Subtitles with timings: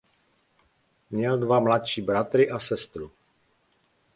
[1.09, 3.11] Měl dva mladší bratry a sestru.